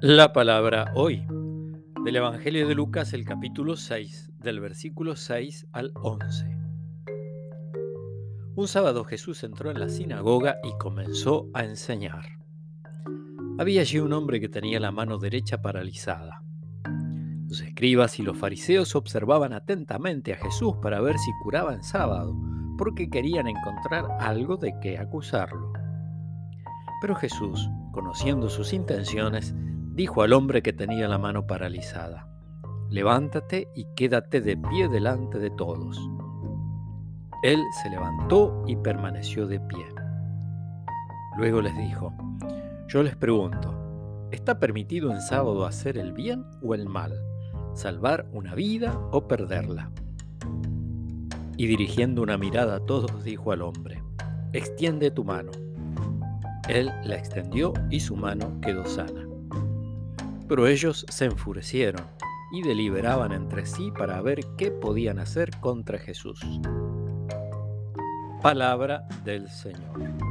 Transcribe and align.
La 0.00 0.32
palabra 0.32 0.92
hoy 0.94 1.26
del 2.04 2.14
Evangelio 2.14 2.68
de 2.68 2.74
Lucas, 2.76 3.12
el 3.14 3.24
capítulo 3.24 3.74
6, 3.74 4.30
del 4.38 4.60
versículo 4.60 5.16
6 5.16 5.66
al 5.72 5.90
11. 5.96 6.56
Un 8.54 8.68
sábado 8.68 9.02
Jesús 9.02 9.42
entró 9.42 9.72
en 9.72 9.80
la 9.80 9.88
sinagoga 9.88 10.58
y 10.62 10.78
comenzó 10.78 11.48
a 11.52 11.64
enseñar. 11.64 12.26
Había 13.58 13.80
allí 13.80 13.98
un 13.98 14.12
hombre 14.12 14.38
que 14.38 14.48
tenía 14.48 14.78
la 14.78 14.92
mano 14.92 15.18
derecha 15.18 15.60
paralizada. 15.62 16.44
Los 17.48 17.60
escribas 17.60 18.20
y 18.20 18.22
los 18.22 18.38
fariseos 18.38 18.94
observaban 18.94 19.52
atentamente 19.52 20.32
a 20.32 20.36
Jesús 20.36 20.74
para 20.80 21.00
ver 21.00 21.18
si 21.18 21.32
curaba 21.42 21.74
en 21.74 21.82
sábado, 21.82 22.36
porque 22.78 23.10
querían 23.10 23.48
encontrar 23.48 24.06
algo 24.20 24.58
de 24.58 24.74
qué 24.80 24.96
acusarlo. 24.96 25.72
Pero 27.00 27.16
Jesús, 27.16 27.68
conociendo 27.90 28.48
sus 28.48 28.72
intenciones, 28.72 29.56
dijo 29.98 30.22
al 30.22 30.32
hombre 30.32 30.62
que 30.62 30.72
tenía 30.72 31.08
la 31.08 31.18
mano 31.18 31.48
paralizada, 31.48 32.28
levántate 32.88 33.66
y 33.74 33.84
quédate 33.96 34.40
de 34.40 34.56
pie 34.56 34.86
delante 34.88 35.40
de 35.40 35.50
todos. 35.50 35.98
Él 37.42 37.60
se 37.82 37.90
levantó 37.90 38.62
y 38.68 38.76
permaneció 38.76 39.48
de 39.48 39.58
pie. 39.58 39.84
Luego 41.36 41.60
les 41.60 41.76
dijo, 41.76 42.12
yo 42.86 43.02
les 43.02 43.16
pregunto, 43.16 44.28
¿está 44.30 44.60
permitido 44.60 45.10
en 45.10 45.20
sábado 45.20 45.66
hacer 45.66 45.98
el 45.98 46.12
bien 46.12 46.44
o 46.62 46.74
el 46.74 46.86
mal, 46.86 47.12
salvar 47.74 48.24
una 48.32 48.54
vida 48.54 48.96
o 49.10 49.26
perderla? 49.26 49.90
Y 51.56 51.66
dirigiendo 51.66 52.22
una 52.22 52.38
mirada 52.38 52.76
a 52.76 52.86
todos 52.86 53.24
dijo 53.24 53.50
al 53.50 53.62
hombre, 53.62 54.00
extiende 54.52 55.10
tu 55.10 55.24
mano. 55.24 55.50
Él 56.68 56.92
la 57.02 57.16
extendió 57.16 57.72
y 57.90 57.98
su 57.98 58.14
mano 58.14 58.60
quedó 58.60 58.86
sana. 58.86 59.27
Pero 60.48 60.66
ellos 60.66 61.04
se 61.08 61.26
enfurecieron 61.26 62.02
y 62.50 62.62
deliberaban 62.62 63.32
entre 63.32 63.66
sí 63.66 63.90
para 63.96 64.20
ver 64.22 64.40
qué 64.56 64.70
podían 64.70 65.18
hacer 65.18 65.50
contra 65.60 65.98
Jesús. 65.98 66.40
Palabra 68.42 69.06
del 69.24 69.48
Señor. 69.48 70.27